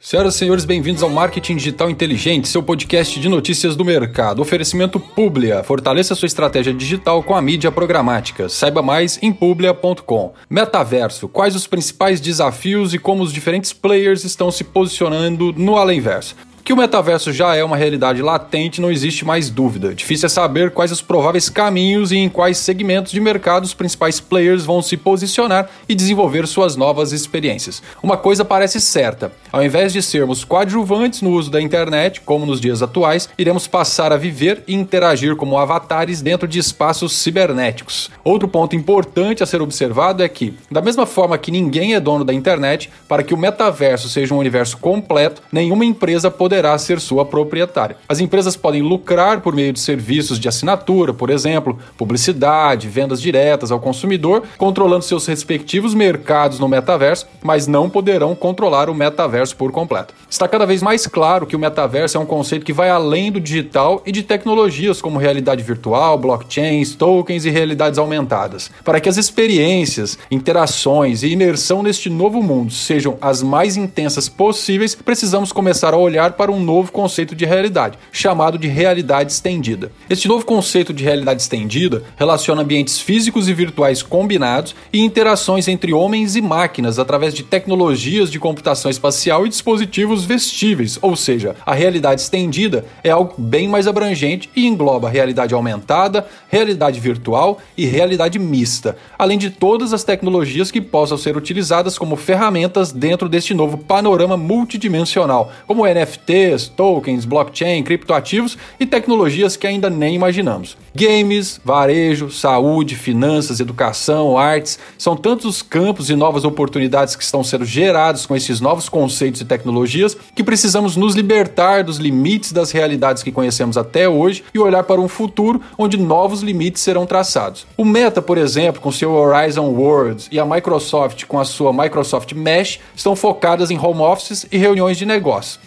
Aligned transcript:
Senhoras 0.00 0.36
e 0.36 0.38
senhores, 0.38 0.64
bem-vindos 0.64 1.02
ao 1.02 1.10
Marketing 1.10 1.56
Digital 1.56 1.90
Inteligente, 1.90 2.46
seu 2.46 2.62
podcast 2.62 3.18
de 3.18 3.28
notícias 3.28 3.74
do 3.74 3.84
mercado. 3.84 4.40
Oferecimento 4.40 5.00
Publia. 5.00 5.64
Fortaleça 5.64 6.14
sua 6.14 6.26
estratégia 6.26 6.72
digital 6.72 7.20
com 7.20 7.34
a 7.34 7.42
mídia 7.42 7.72
programática. 7.72 8.48
Saiba 8.48 8.80
mais 8.80 9.18
em 9.20 9.32
publia.com. 9.32 10.34
Metaverso. 10.48 11.26
Quais 11.26 11.56
os 11.56 11.66
principais 11.66 12.20
desafios 12.20 12.94
e 12.94 12.98
como 12.98 13.24
os 13.24 13.32
diferentes 13.32 13.72
players 13.72 14.22
estão 14.22 14.52
se 14.52 14.62
posicionando 14.62 15.52
no 15.54 15.76
além 15.76 16.00
verso? 16.00 16.36
Que 16.68 16.72
o 16.74 16.76
metaverso 16.76 17.32
já 17.32 17.56
é 17.56 17.64
uma 17.64 17.78
realidade 17.78 18.20
latente, 18.20 18.78
não 18.78 18.90
existe 18.90 19.24
mais 19.24 19.48
dúvida. 19.48 19.94
Difícil 19.94 20.26
é 20.26 20.28
saber 20.28 20.70
quais 20.70 20.92
os 20.92 21.00
prováveis 21.00 21.48
caminhos 21.48 22.12
e 22.12 22.18
em 22.18 22.28
quais 22.28 22.58
segmentos 22.58 23.10
de 23.10 23.18
mercado 23.18 23.64
os 23.64 23.72
principais 23.72 24.20
players 24.20 24.66
vão 24.66 24.82
se 24.82 24.94
posicionar 24.94 25.70
e 25.88 25.94
desenvolver 25.94 26.46
suas 26.46 26.76
novas 26.76 27.10
experiências. 27.10 27.82
Uma 28.02 28.18
coisa 28.18 28.44
parece 28.44 28.82
certa: 28.82 29.32
ao 29.50 29.64
invés 29.64 29.94
de 29.94 30.02
sermos 30.02 30.44
coadjuvantes 30.44 31.22
no 31.22 31.30
uso 31.30 31.50
da 31.50 31.58
internet, 31.58 32.20
como 32.20 32.44
nos 32.44 32.60
dias 32.60 32.82
atuais, 32.82 33.30
iremos 33.38 33.66
passar 33.66 34.12
a 34.12 34.18
viver 34.18 34.62
e 34.68 34.74
interagir 34.74 35.36
como 35.36 35.56
avatares 35.56 36.20
dentro 36.20 36.46
de 36.46 36.58
espaços 36.58 37.16
cibernéticos. 37.16 38.10
Outro 38.22 38.46
ponto 38.46 38.76
importante 38.76 39.42
a 39.42 39.46
ser 39.46 39.62
observado 39.62 40.22
é 40.22 40.28
que, 40.28 40.52
da 40.70 40.82
mesma 40.82 41.06
forma 41.06 41.38
que 41.38 41.50
ninguém 41.50 41.94
é 41.94 42.00
dono 42.00 42.26
da 42.26 42.34
internet, 42.34 42.90
para 43.08 43.22
que 43.22 43.32
o 43.32 43.38
metaverso 43.38 44.10
seja 44.10 44.34
um 44.34 44.38
universo 44.38 44.76
completo, 44.76 45.40
nenhuma 45.50 45.86
empresa 45.86 46.30
poderá 46.30 46.57
poderá 46.58 46.76
ser 46.76 46.98
sua 46.98 47.24
proprietária. 47.24 47.96
As 48.08 48.18
empresas 48.18 48.56
podem 48.56 48.82
lucrar 48.82 49.40
por 49.40 49.54
meio 49.54 49.72
de 49.72 49.78
serviços 49.78 50.40
de 50.40 50.48
assinatura, 50.48 51.14
por 51.14 51.30
exemplo, 51.30 51.78
publicidade, 51.96 52.88
vendas 52.88 53.20
diretas 53.22 53.70
ao 53.70 53.78
consumidor, 53.78 54.42
controlando 54.56 55.04
seus 55.04 55.24
respectivos 55.24 55.94
mercados 55.94 56.58
no 56.58 56.66
metaverso, 56.66 57.28
mas 57.40 57.68
não 57.68 57.88
poderão 57.88 58.34
controlar 58.34 58.90
o 58.90 58.94
metaverso 58.94 59.54
por 59.54 59.70
completo. 59.70 60.12
Está 60.28 60.48
cada 60.48 60.66
vez 60.66 60.82
mais 60.82 61.06
claro 61.06 61.46
que 61.46 61.54
o 61.54 61.58
metaverso 61.60 62.16
é 62.16 62.20
um 62.20 62.26
conceito 62.26 62.66
que 62.66 62.72
vai 62.72 62.90
além 62.90 63.30
do 63.30 63.40
digital 63.40 64.02
e 64.04 64.10
de 64.10 64.24
tecnologias 64.24 65.00
como 65.00 65.18
realidade 65.18 65.62
virtual, 65.62 66.18
blockchains, 66.18 66.96
tokens 66.96 67.44
e 67.44 67.50
realidades 67.50 68.00
aumentadas. 68.00 68.68
Para 68.84 69.00
que 69.00 69.08
as 69.08 69.16
experiências, 69.16 70.18
interações 70.28 71.22
e 71.22 71.28
imersão 71.28 71.84
neste 71.84 72.10
novo 72.10 72.42
mundo 72.42 72.72
sejam 72.72 73.16
as 73.20 73.44
mais 73.44 73.76
intensas 73.76 74.28
possíveis, 74.28 74.96
precisamos 74.96 75.52
começar 75.52 75.94
a 75.94 75.96
olhar 75.96 76.32
para 76.32 76.47
para 76.48 76.56
um 76.56 76.60
novo 76.60 76.90
conceito 76.90 77.34
de 77.34 77.44
realidade, 77.44 77.98
chamado 78.10 78.56
de 78.56 78.68
realidade 78.68 79.32
estendida. 79.32 79.92
Este 80.08 80.26
novo 80.26 80.46
conceito 80.46 80.94
de 80.94 81.04
realidade 81.04 81.42
estendida 81.42 82.02
relaciona 82.16 82.62
ambientes 82.62 82.98
físicos 82.98 83.50
e 83.50 83.52
virtuais 83.52 84.02
combinados 84.02 84.74
e 84.90 85.02
interações 85.02 85.68
entre 85.68 85.92
homens 85.92 86.36
e 86.36 86.40
máquinas 86.40 86.98
através 86.98 87.34
de 87.34 87.42
tecnologias 87.42 88.30
de 88.30 88.40
computação 88.40 88.90
espacial 88.90 89.44
e 89.44 89.50
dispositivos 89.50 90.24
vestíveis, 90.24 90.98
ou 91.02 91.14
seja, 91.14 91.54
a 91.66 91.74
realidade 91.74 92.22
estendida 92.22 92.86
é 93.04 93.10
algo 93.10 93.34
bem 93.36 93.68
mais 93.68 93.86
abrangente 93.86 94.48
e 94.56 94.66
engloba 94.66 95.10
realidade 95.10 95.52
aumentada, 95.52 96.26
realidade 96.48 96.98
virtual 96.98 97.58
e 97.76 97.84
realidade 97.84 98.38
mista, 98.38 98.96
além 99.18 99.36
de 99.36 99.50
todas 99.50 99.92
as 99.92 100.02
tecnologias 100.02 100.70
que 100.70 100.80
possam 100.80 101.18
ser 101.18 101.36
utilizadas 101.36 101.98
como 101.98 102.16
ferramentas 102.16 102.90
dentro 102.90 103.28
deste 103.28 103.52
novo 103.52 103.76
panorama 103.76 104.38
multidimensional, 104.38 105.52
como 105.66 105.86
NFT, 105.86 106.37
NFTs, 106.38 106.68
tokens, 106.68 107.24
blockchain, 107.24 107.82
criptoativos 107.82 108.56
e 108.78 108.86
tecnologias 108.86 109.56
que 109.56 109.66
ainda 109.66 109.90
nem 109.90 110.14
imaginamos. 110.14 110.76
Games, 110.94 111.60
varejo, 111.64 112.30
saúde, 112.30 112.94
finanças, 112.94 113.60
educação, 113.60 114.38
artes, 114.38 114.78
são 114.96 115.16
tantos 115.16 115.46
os 115.46 115.62
campos 115.62 116.10
e 116.10 116.16
novas 116.16 116.44
oportunidades 116.44 117.16
que 117.16 117.22
estão 117.22 117.42
sendo 117.42 117.64
gerados 117.64 118.26
com 118.26 118.36
esses 118.36 118.60
novos 118.60 118.88
conceitos 118.88 119.40
e 119.40 119.44
tecnologias 119.44 120.16
que 120.34 120.44
precisamos 120.44 120.96
nos 120.96 121.14
libertar 121.14 121.84
dos 121.84 121.98
limites 121.98 122.52
das 122.52 122.70
realidades 122.70 123.22
que 123.22 123.32
conhecemos 123.32 123.76
até 123.76 124.08
hoje 124.08 124.44
e 124.52 124.58
olhar 124.58 124.82
para 124.84 125.00
um 125.00 125.08
futuro 125.08 125.60
onde 125.76 125.96
novos 125.96 126.42
limites 126.42 126.82
serão 126.82 127.06
traçados. 127.06 127.66
O 127.76 127.84
Meta, 127.84 128.20
por 128.20 128.38
exemplo, 128.38 128.80
com 128.80 128.92
seu 128.92 129.12
Horizon 129.12 129.66
Worlds 129.66 130.28
e 130.30 130.38
a 130.38 130.44
Microsoft 130.44 131.24
com 131.26 131.38
a 131.38 131.44
sua 131.44 131.72
Microsoft 131.72 132.32
Mesh 132.32 132.80
estão 132.94 133.16
focadas 133.16 133.70
em 133.70 133.78
home 133.78 134.00
offices 134.00 134.46
e 134.50 134.58
reuniões 134.58 134.96
de 134.96 135.06
negócio. 135.06 135.60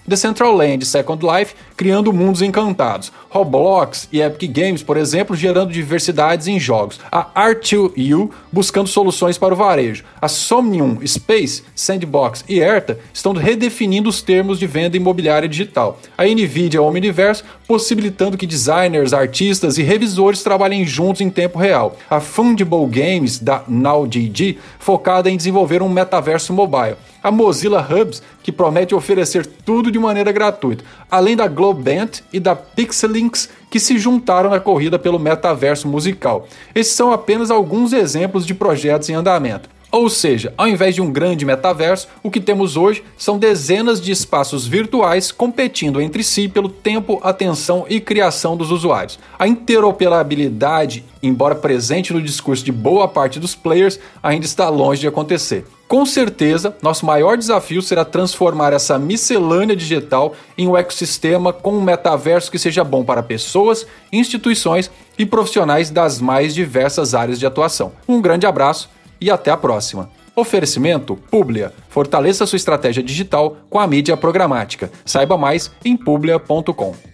Decentraland 0.51 0.57
Land 0.57 0.85
Second 0.85 1.25
Life, 1.25 1.55
criando 1.75 2.13
mundos 2.13 2.41
encantados. 2.41 3.11
Roblox 3.29 4.07
e 4.11 4.21
Epic 4.21 4.51
Games, 4.51 4.83
por 4.83 4.97
exemplo, 4.97 5.35
gerando 5.35 5.71
diversidades 5.71 6.47
em 6.47 6.59
jogos. 6.59 6.99
A 7.11 7.25
R2U 7.49 8.29
buscando 8.51 8.87
soluções 8.87 9.37
para 9.37 9.53
o 9.53 9.57
varejo. 9.57 10.03
A 10.21 10.27
Somnium 10.27 10.99
Space, 11.05 11.63
Sandbox 11.73 12.43
e 12.47 12.59
Erta 12.59 12.99
estão 13.13 13.33
redefinindo 13.33 14.09
os 14.09 14.21
termos 14.21 14.59
de 14.59 14.67
venda 14.67 14.97
imobiliária 14.97 15.47
digital. 15.47 15.99
A 16.17 16.25
Nvidia 16.25 16.81
Omniverse 16.81 17.43
possibilitando 17.67 18.37
que 18.37 18.45
designers, 18.45 19.13
artistas 19.13 19.77
e 19.77 19.83
revisores 19.83 20.43
trabalhem 20.43 20.85
juntos 20.85 21.21
em 21.21 21.29
tempo 21.29 21.57
real. 21.57 21.97
A 22.09 22.19
Fungible 22.19 22.85
Games 22.87 23.39
da 23.39 23.63
NowGG, 23.67 24.57
focada 24.77 25.29
em 25.29 25.37
desenvolver 25.37 25.81
um 25.81 25.89
metaverso 25.89 26.51
mobile. 26.51 26.97
A 27.23 27.29
Mozilla 27.29 27.79
Hubs, 27.79 28.21
que 28.41 28.51
promete 28.51 28.95
oferecer 28.95 29.45
tudo 29.45 29.91
de 29.91 29.99
maneira 29.99 30.31
gratuita, 30.31 30.83
além 31.09 31.35
da 31.35 31.47
Globant 31.47 32.21
e 32.33 32.39
da 32.39 32.55
Pixelinks, 32.55 33.49
que 33.69 33.79
se 33.79 33.99
juntaram 33.99 34.49
na 34.49 34.59
corrida 34.59 34.97
pelo 34.97 35.19
metaverso 35.19 35.87
musical. 35.87 36.47
Esses 36.73 36.93
são 36.93 37.11
apenas 37.11 37.51
alguns 37.51 37.93
exemplos 37.93 38.45
de 38.45 38.53
projetos 38.53 39.09
em 39.09 39.13
andamento. 39.13 39.69
Ou 39.91 40.09
seja, 40.09 40.53
ao 40.57 40.69
invés 40.69 40.95
de 40.95 41.01
um 41.01 41.11
grande 41.11 41.43
metaverso, 41.43 42.07
o 42.23 42.31
que 42.31 42.39
temos 42.39 42.77
hoje 42.77 43.03
são 43.17 43.37
dezenas 43.37 43.99
de 43.99 44.09
espaços 44.09 44.65
virtuais 44.65 45.33
competindo 45.33 45.99
entre 45.99 46.23
si 46.23 46.47
pelo 46.47 46.69
tempo, 46.69 47.19
atenção 47.21 47.85
e 47.89 47.99
criação 47.99 48.55
dos 48.55 48.71
usuários. 48.71 49.19
A 49.37 49.45
interoperabilidade, 49.45 51.03
embora 51.21 51.55
presente 51.55 52.13
no 52.13 52.21
discurso 52.21 52.63
de 52.63 52.71
boa 52.71 53.05
parte 53.05 53.37
dos 53.37 53.53
players, 53.53 53.99
ainda 54.23 54.45
está 54.45 54.69
longe 54.69 55.01
de 55.01 55.07
acontecer. 55.07 55.65
Com 55.89 56.05
certeza, 56.05 56.73
nosso 56.81 57.05
maior 57.05 57.37
desafio 57.37 57.81
será 57.81 58.05
transformar 58.05 58.71
essa 58.71 58.97
miscelânea 58.97 59.75
digital 59.75 60.33
em 60.57 60.69
um 60.69 60.77
ecossistema 60.77 61.51
com 61.51 61.73
um 61.73 61.81
metaverso 61.81 62.49
que 62.49 62.57
seja 62.57 62.81
bom 62.81 63.03
para 63.03 63.21
pessoas, 63.21 63.85
instituições 64.09 64.89
e 65.19 65.25
profissionais 65.25 65.89
das 65.89 66.21
mais 66.21 66.55
diversas 66.55 67.13
áreas 67.13 67.37
de 67.37 67.45
atuação. 67.45 67.91
Um 68.07 68.21
grande 68.21 68.45
abraço 68.45 68.89
e 69.21 69.29
até 69.29 69.51
a 69.51 69.57
próxima. 69.57 70.09
Oferecimento 70.35 71.15
Publia. 71.15 71.71
Fortaleça 71.89 72.45
sua 72.45 72.57
estratégia 72.57 73.03
digital 73.03 73.57
com 73.69 73.79
a 73.79 73.85
mídia 73.85 74.17
programática. 74.17 74.91
Saiba 75.05 75.37
mais 75.37 75.71
em 75.85 75.95
publia.com. 75.95 77.10